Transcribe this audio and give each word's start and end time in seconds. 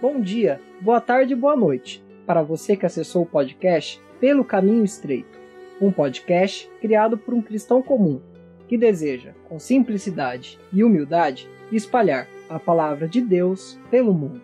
bom 0.00 0.18
dia, 0.18 0.58
boa 0.80 0.98
tarde 0.98 1.34
e 1.34 1.36
boa 1.36 1.54
noite 1.54 2.02
para 2.26 2.42
você 2.42 2.74
que 2.74 2.86
acessou 2.86 3.22
o 3.22 3.26
podcast 3.26 4.00
Pelo 4.18 4.42
Caminho 4.42 4.82
Estreito, 4.82 5.38
um 5.78 5.92
podcast 5.92 6.70
criado 6.80 7.18
por 7.18 7.34
um 7.34 7.42
cristão 7.42 7.82
comum 7.82 8.18
que 8.66 8.78
deseja, 8.78 9.34
com 9.46 9.58
simplicidade 9.58 10.58
e 10.72 10.82
humildade, 10.82 11.46
espalhar 11.70 12.26
a 12.48 12.58
palavra 12.58 13.06
de 13.06 13.20
Deus 13.20 13.78
pelo 13.90 14.14
mundo. 14.14 14.40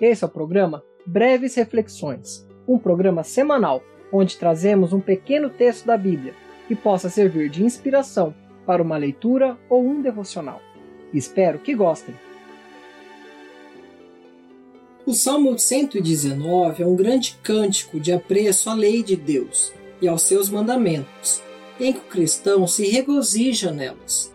Esse 0.00 0.22
é 0.22 0.26
o 0.26 0.30
programa 0.30 0.84
Breves 1.04 1.56
Reflexões, 1.56 2.46
um 2.68 2.78
programa 2.78 3.24
semanal 3.24 3.82
onde 4.12 4.38
trazemos 4.38 4.92
um 4.92 5.00
pequeno 5.00 5.50
texto 5.50 5.86
da 5.86 5.96
Bíblia 5.96 6.34
que 6.68 6.76
possa 6.76 7.10
servir 7.10 7.48
de 7.48 7.64
inspiração 7.64 8.32
para 8.64 8.82
uma 8.82 8.96
leitura 8.96 9.58
ou 9.68 9.84
um 9.84 10.00
devocional. 10.00 10.60
Espero 11.12 11.58
que 11.58 11.74
gostem. 11.74 12.14
O 15.04 15.12
Salmo 15.12 15.58
119 15.58 16.82
é 16.82 16.86
um 16.86 16.94
grande 16.94 17.38
cântico 17.42 17.98
de 17.98 18.12
apreço 18.12 18.70
à 18.70 18.74
lei 18.74 19.02
de 19.02 19.16
Deus 19.16 19.72
e 20.00 20.06
aos 20.06 20.22
seus 20.22 20.48
mandamentos, 20.48 21.42
em 21.80 21.92
que 21.92 21.98
o 21.98 22.02
cristão 22.02 22.66
se 22.66 22.86
regozija 22.86 23.72
nelas. 23.72 24.32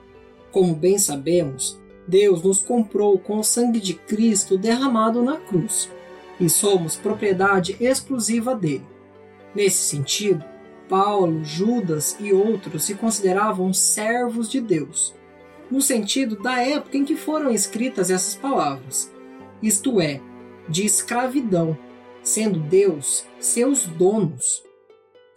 Como 0.51 0.75
bem 0.75 0.97
sabemos, 0.97 1.79
Deus 2.07 2.43
nos 2.43 2.61
comprou 2.61 3.17
com 3.17 3.39
o 3.39 3.43
sangue 3.43 3.79
de 3.79 3.93
Cristo 3.93 4.57
derramado 4.57 5.23
na 5.23 5.37
cruz, 5.37 5.89
e 6.39 6.49
somos 6.49 6.95
propriedade 6.95 7.77
exclusiva 7.79 8.53
dele. 8.53 8.85
Nesse 9.55 9.83
sentido, 9.83 10.43
Paulo, 10.89 11.43
Judas 11.43 12.17
e 12.19 12.33
outros 12.33 12.83
se 12.83 12.95
consideravam 12.95 13.73
servos 13.73 14.49
de 14.49 14.59
Deus, 14.59 15.13
no 15.69 15.81
sentido 15.81 16.35
da 16.35 16.61
época 16.61 16.97
em 16.97 17.05
que 17.05 17.15
foram 17.15 17.51
escritas 17.51 18.09
essas 18.09 18.35
palavras, 18.35 19.11
isto 19.61 19.99
é, 19.99 20.21
de 20.67 20.85
escravidão, 20.85 21.77
sendo 22.23 22.59
Deus 22.59 23.25
seus 23.39 23.85
donos. 23.85 24.63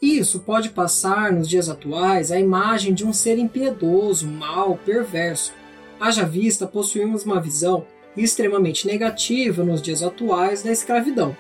Isso 0.00 0.40
pode 0.40 0.70
passar 0.70 1.32
nos 1.32 1.48
dias 1.48 1.68
atuais 1.68 2.30
a 2.30 2.38
imagem 2.38 2.94
de 2.94 3.04
um 3.04 3.12
ser 3.12 3.38
impiedoso, 3.38 4.26
mau, 4.28 4.78
perverso, 4.84 5.52
Haja 6.00 6.24
vista 6.24 6.66
possuímos 6.66 7.24
uma 7.24 7.40
visão 7.40 7.84
extremamente 8.16 8.86
negativa 8.86 9.64
nos 9.64 9.82
dias 9.82 10.02
atuais 10.02 10.62
da 10.62 10.70
escravidão. 10.70 11.36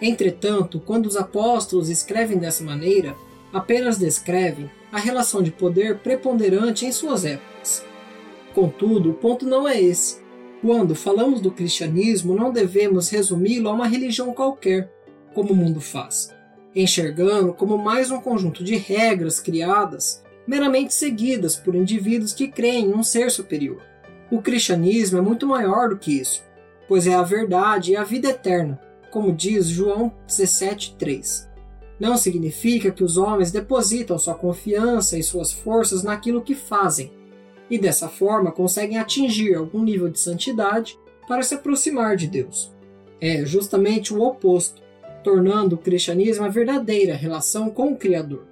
Entretanto, 0.00 0.82
quando 0.84 1.06
os 1.06 1.16
apóstolos 1.16 1.88
escrevem 1.88 2.38
dessa 2.38 2.64
maneira, 2.64 3.14
apenas 3.52 3.98
descrevem 3.98 4.68
a 4.90 4.98
relação 4.98 5.40
de 5.40 5.52
poder 5.52 5.98
preponderante 5.98 6.84
em 6.84 6.90
suas 6.90 7.24
épocas. 7.24 7.84
Contudo, 8.54 9.10
o 9.10 9.14
ponto 9.14 9.46
não 9.46 9.66
é 9.66 9.80
esse. 9.80 10.20
Quando 10.60 10.94
falamos 10.94 11.40
do 11.40 11.50
cristianismo, 11.50 12.34
não 12.34 12.52
devemos 12.52 13.08
resumi-lo 13.08 13.68
a 13.68 13.72
uma 13.72 13.86
religião 13.86 14.32
qualquer, 14.32 14.92
como 15.34 15.52
o 15.52 15.56
mundo 15.56 15.80
faz, 15.80 16.32
enxergando 16.74 17.52
como 17.52 17.78
mais 17.78 18.10
um 18.10 18.20
conjunto 18.20 18.62
de 18.62 18.76
regras 18.76 19.40
criadas, 19.40 20.22
meramente 20.46 20.94
seguidas 20.94 21.56
por 21.56 21.74
indivíduos 21.74 22.32
que 22.32 22.48
creem 22.48 22.86
em 22.86 22.94
um 22.94 23.02
ser 23.02 23.30
superior. 23.30 23.82
O 24.30 24.40
cristianismo 24.40 25.18
é 25.18 25.20
muito 25.20 25.46
maior 25.46 25.88
do 25.88 25.98
que 25.98 26.20
isso, 26.20 26.42
pois 26.86 27.06
é 27.06 27.14
a 27.14 27.22
verdade 27.22 27.92
e 27.92 27.96
a 27.96 28.04
vida 28.04 28.28
eterna, 28.28 28.80
como 29.10 29.32
diz 29.32 29.66
João 29.66 30.12
17,3. 30.28 31.48
Não 31.98 32.16
significa 32.16 32.90
que 32.90 33.04
os 33.04 33.16
homens 33.16 33.52
depositam 33.52 34.18
sua 34.18 34.34
confiança 34.34 35.18
e 35.18 35.22
suas 35.22 35.52
forças 35.52 36.02
naquilo 36.02 36.42
que 36.42 36.54
fazem, 36.54 37.12
e 37.72 37.78
dessa 37.78 38.06
forma 38.06 38.52
conseguem 38.52 38.98
atingir 38.98 39.54
algum 39.54 39.82
nível 39.82 40.10
de 40.10 40.20
santidade 40.20 40.98
para 41.26 41.42
se 41.42 41.54
aproximar 41.54 42.16
de 42.18 42.26
Deus. 42.26 42.70
É 43.18 43.46
justamente 43.46 44.12
o 44.12 44.20
oposto, 44.20 44.82
tornando 45.24 45.76
o 45.76 45.78
cristianismo 45.78 46.44
a 46.44 46.50
verdadeira 46.50 47.14
relação 47.14 47.70
com 47.70 47.90
o 47.90 47.96
Criador. 47.96 48.46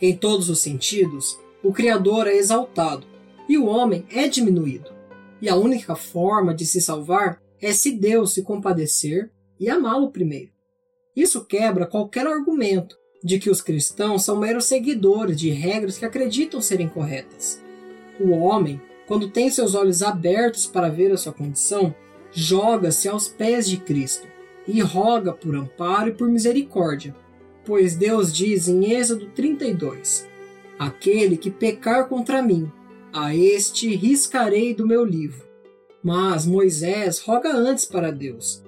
Em 0.00 0.16
todos 0.16 0.48
os 0.48 0.60
sentidos, 0.60 1.36
o 1.64 1.72
Criador 1.72 2.28
é 2.28 2.36
exaltado 2.36 3.04
e 3.48 3.58
o 3.58 3.66
homem 3.66 4.06
é 4.08 4.28
diminuído 4.28 4.88
e 5.42 5.48
a 5.48 5.56
única 5.56 5.96
forma 5.96 6.54
de 6.54 6.64
se 6.64 6.80
salvar 6.80 7.42
é 7.60 7.72
se 7.72 7.90
Deus 7.90 8.34
se 8.34 8.42
compadecer 8.42 9.32
e 9.58 9.68
amá-lo 9.68 10.12
primeiro. 10.12 10.52
Isso 11.16 11.44
quebra 11.44 11.86
qualquer 11.86 12.28
argumento 12.28 12.96
de 13.20 13.40
que 13.40 13.50
os 13.50 13.60
cristãos 13.60 14.22
são 14.22 14.38
meros 14.38 14.66
seguidores 14.66 15.40
de 15.40 15.50
regras 15.50 15.98
que 15.98 16.04
acreditam 16.04 16.62
serem 16.62 16.88
corretas. 16.88 17.64
O 18.20 18.30
homem, 18.30 18.80
quando 19.06 19.30
tem 19.30 19.50
seus 19.50 19.74
olhos 19.74 20.02
abertos 20.02 20.66
para 20.66 20.88
ver 20.88 21.12
a 21.12 21.16
sua 21.16 21.32
condição, 21.32 21.94
joga-se 22.32 23.08
aos 23.08 23.28
pés 23.28 23.68
de 23.68 23.76
Cristo 23.76 24.26
e 24.66 24.80
roga 24.80 25.32
por 25.32 25.54
amparo 25.54 26.08
e 26.08 26.12
por 26.12 26.28
misericórdia, 26.28 27.14
pois 27.64 27.94
Deus 27.94 28.32
diz 28.32 28.68
em 28.68 28.92
Êxodo 28.92 29.26
32: 29.34 30.28
Aquele 30.78 31.36
que 31.36 31.50
pecar 31.50 32.08
contra 32.08 32.42
mim 32.42 32.70
a 33.12 33.34
este 33.34 33.94
riscarei 33.94 34.74
do 34.74 34.86
meu 34.86 35.04
livro. 35.04 35.44
Mas 36.02 36.44
Moisés 36.44 37.20
roga 37.20 37.54
antes 37.54 37.84
para 37.84 38.10
Deus. 38.10 38.62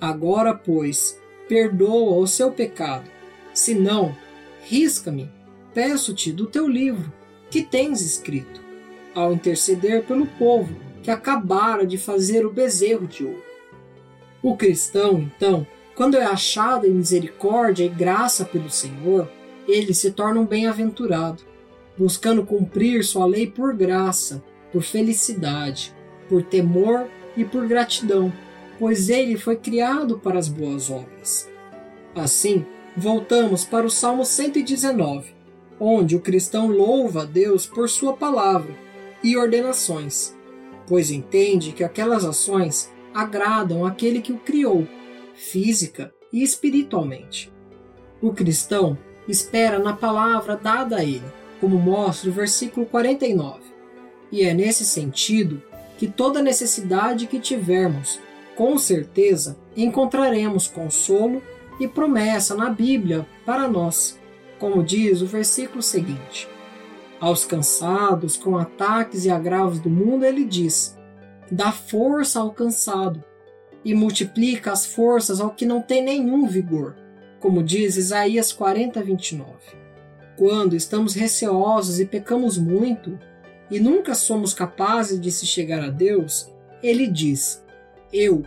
Agora, 0.00 0.54
pois, 0.54 1.18
perdoa 1.48 2.18
o 2.18 2.26
seu 2.26 2.52
pecado. 2.52 3.10
Se 3.52 3.74
não, 3.74 4.14
risca-me, 4.62 5.30
peço-te 5.72 6.30
do 6.30 6.46
teu 6.46 6.68
livro, 6.68 7.12
que 7.50 7.62
tens 7.62 8.02
escrito, 8.02 8.60
ao 9.16 9.32
interceder 9.32 10.04
pelo 10.04 10.26
povo 10.26 10.76
que 11.02 11.10
acabara 11.10 11.86
de 11.86 11.96
fazer 11.96 12.44
o 12.44 12.52
bezerro 12.52 13.06
de 13.06 13.24
ouro. 13.24 13.42
O 14.42 14.56
cristão, 14.56 15.20
então, 15.20 15.66
quando 15.94 16.18
é 16.18 16.24
achado 16.24 16.86
em 16.86 16.90
misericórdia 16.90 17.84
e 17.84 17.88
graça 17.88 18.44
pelo 18.44 18.68
Senhor, 18.68 19.28
ele 19.66 19.94
se 19.94 20.10
torna 20.10 20.38
um 20.38 20.46
bem-aventurado 20.46 21.42
buscando 21.96 22.44
cumprir 22.44 23.02
sua 23.02 23.24
lei 23.24 23.46
por 23.46 23.74
graça, 23.74 24.44
por 24.70 24.82
felicidade, 24.82 25.94
por 26.28 26.42
temor 26.42 27.06
e 27.34 27.42
por 27.42 27.66
gratidão, 27.66 28.30
pois 28.78 29.08
ele 29.08 29.38
foi 29.38 29.56
criado 29.56 30.18
para 30.18 30.38
as 30.38 30.46
boas 30.46 30.90
obras. 30.90 31.48
Assim, 32.14 32.66
voltamos 32.94 33.64
para 33.64 33.86
o 33.86 33.90
Salmo 33.90 34.26
119, 34.26 35.34
onde 35.80 36.14
o 36.14 36.20
cristão 36.20 36.68
louva 36.68 37.22
a 37.22 37.24
Deus 37.24 37.66
por 37.66 37.88
sua 37.88 38.12
palavra 38.12 38.85
e 39.26 39.36
ordenações, 39.36 40.32
pois 40.86 41.10
entende 41.10 41.72
que 41.72 41.82
aquelas 41.82 42.24
ações 42.24 42.92
agradam 43.12 43.84
aquele 43.84 44.20
que 44.20 44.32
o 44.32 44.38
criou, 44.38 44.86
física 45.34 46.14
e 46.32 46.44
espiritualmente. 46.44 47.52
O 48.22 48.32
cristão 48.32 48.96
espera 49.26 49.80
na 49.80 49.92
palavra 49.92 50.56
dada 50.56 50.98
a 50.98 51.04
ele 51.04 51.24
como 51.60 51.76
mostra 51.76 52.30
o 52.30 52.32
versículo 52.32 52.86
49. 52.86 53.58
E 54.30 54.44
é 54.44 54.54
nesse 54.54 54.84
sentido 54.84 55.60
que 55.98 56.06
toda 56.06 56.40
necessidade 56.40 57.26
que 57.26 57.40
tivermos, 57.40 58.20
com 58.54 58.78
certeza 58.78 59.58
encontraremos 59.76 60.68
consolo 60.68 61.42
e 61.80 61.88
promessa 61.88 62.54
na 62.54 62.70
Bíblia 62.70 63.26
para 63.44 63.66
nós, 63.66 64.20
como 64.60 64.84
diz 64.84 65.20
o 65.20 65.26
versículo 65.26 65.82
seguinte. 65.82 66.48
Aos 67.20 67.44
cansados 67.44 68.36
com 68.36 68.56
ataques 68.56 69.24
e 69.24 69.30
agravos 69.30 69.80
do 69.80 69.88
mundo, 69.88 70.24
ele 70.24 70.44
diz: 70.44 70.98
dá 71.50 71.72
força 71.72 72.40
ao 72.40 72.52
cansado 72.52 73.24
e 73.84 73.94
multiplica 73.94 74.72
as 74.72 74.84
forças 74.86 75.40
ao 75.40 75.50
que 75.50 75.64
não 75.64 75.80
tem 75.80 76.02
nenhum 76.02 76.46
vigor, 76.46 76.94
como 77.40 77.62
diz 77.62 77.96
Isaías 77.96 78.52
40, 78.52 79.02
29 79.02 79.86
quando 80.36 80.76
estamos 80.76 81.14
receosos 81.14 81.98
e 81.98 82.04
pecamos 82.04 82.58
muito 82.58 83.18
e 83.70 83.80
nunca 83.80 84.14
somos 84.14 84.54
capazes 84.54 85.20
de 85.20 85.32
se 85.32 85.46
chegar 85.46 85.82
a 85.82 85.90
Deus, 85.90 86.52
ele 86.82 87.06
diz: 87.08 87.64
Eu, 88.12 88.44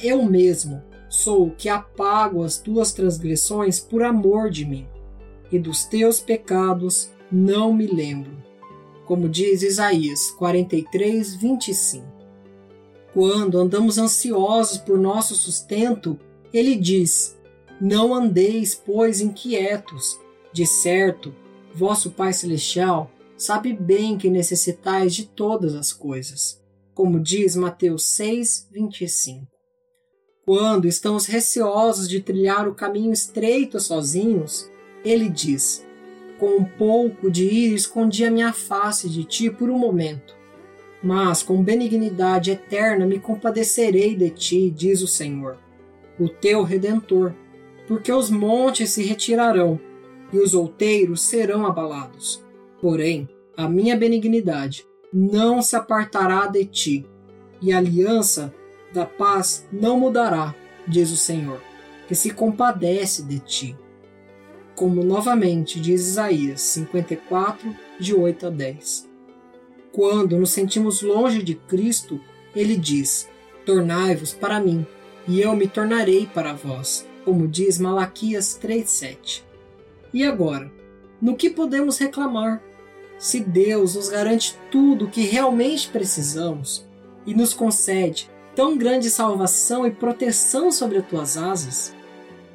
eu 0.00 0.24
mesmo, 0.24 0.82
sou 1.08 1.48
o 1.48 1.50
que 1.50 1.68
apago 1.68 2.42
as 2.42 2.56
tuas 2.56 2.92
transgressões 2.92 3.78
por 3.78 4.02
amor 4.02 4.48
de 4.48 4.64
mim, 4.64 4.86
e 5.52 5.58
dos 5.58 5.84
teus 5.84 6.20
pecados 6.20 7.12
não 7.30 7.72
me 7.72 7.86
lembro. 7.86 8.32
Como 9.06 9.28
diz 9.28 9.62
Isaías 9.62 10.30
43, 10.32 11.36
25. 11.36 12.06
Quando 13.12 13.58
andamos 13.58 13.98
ansiosos 13.98 14.78
por 14.78 14.98
nosso 14.98 15.34
sustento, 15.34 16.18
ele 16.52 16.74
diz: 16.74 17.36
Não 17.80 18.14
andeis, 18.14 18.74
pois, 18.74 19.20
inquietos 19.20 20.18
de 20.52 20.64
certo, 20.66 21.34
vosso 21.74 22.12
Pai 22.12 22.32
Celestial 22.32 23.10
sabe 23.36 23.72
bem 23.72 24.16
que 24.16 24.30
necessitais 24.30 25.12
de 25.12 25.26
todas 25.26 25.74
as 25.74 25.92
coisas, 25.92 26.60
como 26.94 27.18
diz 27.18 27.56
Mateus 27.56 28.04
6, 28.04 28.68
25. 28.70 29.48
Quando 30.46 30.86
estamos 30.86 31.26
receosos 31.26 32.08
de 32.08 32.20
trilhar 32.20 32.68
o 32.68 32.74
caminho 32.74 33.12
estreito 33.12 33.80
sozinhos, 33.80 34.70
ele 35.04 35.28
diz: 35.28 35.84
Com 36.38 36.56
um 36.56 36.64
pouco 36.64 37.30
de 37.30 37.44
ir 37.44 37.74
escondi 37.74 38.24
a 38.24 38.30
minha 38.30 38.52
face 38.52 39.08
de 39.08 39.24
ti 39.24 39.50
por 39.50 39.70
um 39.70 39.78
momento. 39.78 40.34
Mas 41.02 41.42
com 41.42 41.62
benignidade 41.62 42.50
eterna 42.50 43.06
me 43.06 43.18
compadecerei 43.18 44.16
de 44.16 44.30
ti, 44.30 44.70
diz 44.70 45.02
o 45.02 45.06
Senhor, 45.06 45.58
o 46.18 46.28
teu 46.28 46.62
redentor, 46.62 47.34
porque 47.86 48.10
os 48.10 48.30
montes 48.30 48.90
se 48.90 49.02
retirarão 49.02 49.78
e 50.32 50.38
os 50.38 50.54
outeiros 50.54 51.20
serão 51.20 51.66
abalados. 51.66 52.42
Porém, 52.80 53.28
a 53.56 53.68
minha 53.68 53.96
benignidade 53.96 54.86
não 55.12 55.62
se 55.62 55.76
apartará 55.76 56.46
de 56.46 56.64
ti, 56.64 57.06
e 57.62 57.72
a 57.72 57.78
aliança 57.78 58.52
da 58.92 59.06
paz 59.06 59.66
não 59.72 59.98
mudará, 59.98 60.54
diz 60.88 61.10
o 61.10 61.16
Senhor, 61.16 61.60
que 62.08 62.14
se 62.14 62.30
compadece 62.30 63.22
de 63.22 63.38
ti. 63.38 63.76
Como 64.74 65.04
novamente 65.04 65.78
diz 65.78 66.08
Isaías 66.08 66.60
54, 66.60 67.74
de 67.98 68.14
8 68.14 68.46
a 68.46 68.50
10. 68.50 69.08
Quando 69.92 70.36
nos 70.36 70.50
sentimos 70.50 71.00
longe 71.02 71.42
de 71.42 71.54
Cristo, 71.54 72.20
ele 72.54 72.76
diz: 72.76 73.28
Tornai-vos 73.64 74.32
para 74.32 74.58
mim, 74.58 74.84
e 75.28 75.40
eu 75.40 75.54
me 75.54 75.68
tornarei 75.68 76.26
para 76.26 76.52
vós, 76.52 77.06
como 77.24 77.46
diz 77.46 77.78
Malaquias 77.78 78.58
3:7. 78.60 79.44
E 80.12 80.24
agora, 80.24 80.70
no 81.22 81.36
que 81.36 81.48
podemos 81.48 81.98
reclamar? 81.98 82.62
Se 83.16 83.40
Deus 83.40 83.94
nos 83.94 84.08
garante 84.08 84.58
tudo 84.70 85.04
o 85.04 85.10
que 85.10 85.22
realmente 85.22 85.88
precisamos 85.88 86.84
e 87.24 87.32
nos 87.32 87.54
concede 87.54 88.28
tão 88.54 88.76
grande 88.76 89.08
salvação 89.08 89.86
e 89.86 89.90
proteção 89.90 90.70
sobre 90.70 90.98
as 90.98 91.06
tuas 91.06 91.36
asas, 91.36 91.94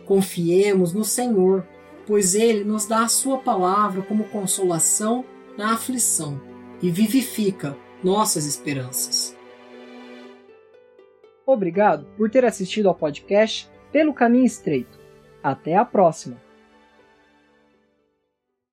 confiemos 0.05 0.93
no 0.93 1.03
Senhor, 1.03 1.65
pois 2.09 2.33
ele 2.33 2.63
nos 2.63 2.87
dá 2.87 3.03
a 3.03 3.07
sua 3.07 3.37
palavra 3.37 4.01
como 4.01 4.23
consolação 4.29 5.23
na 5.55 5.75
aflição 5.75 6.41
e 6.81 6.89
vivifica 6.89 7.77
nossas 8.03 8.47
esperanças. 8.47 9.37
Obrigado 11.45 12.07
por 12.17 12.27
ter 12.27 12.43
assistido 12.45 12.89
ao 12.89 12.95
podcast 12.95 13.69
Pelo 13.91 14.11
Caminho 14.11 14.45
Estreito. 14.45 14.97
Até 15.43 15.75
a 15.75 15.85
próxima! 15.85 16.48